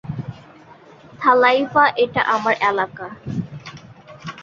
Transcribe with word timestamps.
থালাইভা 1.19 1.85
এটা 2.03 2.21
আমার 2.35 2.55
এলাকা। 2.69 3.05